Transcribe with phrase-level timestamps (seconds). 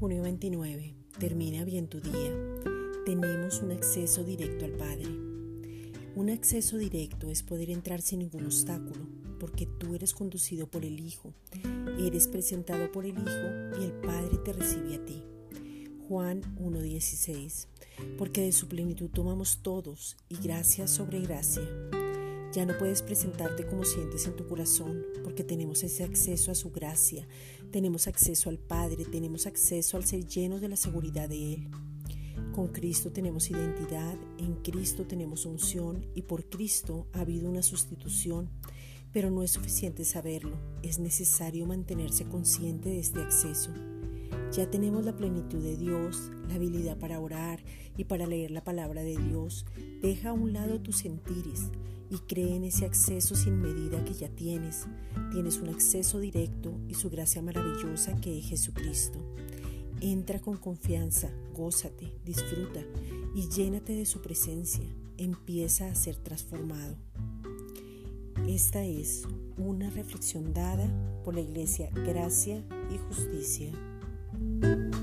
[0.00, 0.94] Junio 29.
[1.18, 2.32] Termina bien tu día.
[3.06, 5.06] Tenemos un acceso directo al Padre.
[6.16, 9.06] Un acceso directo es poder entrar sin ningún obstáculo,
[9.38, 11.32] porque tú eres conducido por el Hijo,
[11.98, 15.22] eres presentado por el Hijo y el Padre te recibe a ti.
[16.08, 17.66] Juan 1.16.
[18.18, 21.62] Porque de su plenitud tomamos todos y gracia sobre gracia.
[22.54, 26.70] Ya no puedes presentarte como sientes en tu corazón, porque tenemos ese acceso a su
[26.70, 27.26] gracia,
[27.72, 31.68] tenemos acceso al Padre, tenemos acceso al ser llenos de la seguridad de Él.
[32.54, 38.48] Con Cristo tenemos identidad, en Cristo tenemos unción y por Cristo ha habido una sustitución,
[39.12, 43.72] pero no es suficiente saberlo, es necesario mantenerse consciente de este acceso.
[44.54, 47.58] Ya tenemos la plenitud de Dios, la habilidad para orar
[47.96, 49.66] y para leer la palabra de Dios.
[50.00, 51.70] Deja a un lado tus sentires
[52.08, 54.86] y cree en ese acceso sin medida que ya tienes.
[55.32, 59.18] Tienes un acceso directo y su gracia maravillosa que es Jesucristo.
[60.00, 62.80] Entra con confianza, gózate, disfruta
[63.34, 64.84] y llénate de su presencia.
[65.18, 66.94] Empieza a ser transformado.
[68.46, 70.88] Esta es una reflexión dada
[71.24, 73.72] por la Iglesia Gracia y Justicia.
[74.60, 74.93] Bye.